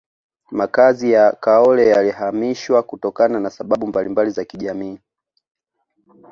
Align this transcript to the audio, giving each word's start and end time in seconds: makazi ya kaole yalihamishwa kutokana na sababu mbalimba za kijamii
makazi 0.51 1.11
ya 1.11 1.31
kaole 1.31 1.87
yalihamishwa 1.89 2.83
kutokana 2.83 3.39
na 3.39 3.49
sababu 3.49 3.87
mbalimba 3.87 4.29
za 4.29 4.45
kijamii 4.45 4.99